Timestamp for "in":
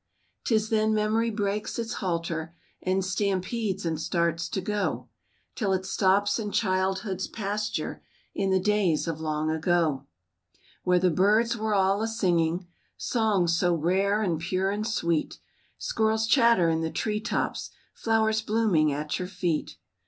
6.39-6.51, 8.33-8.49, 16.67-16.81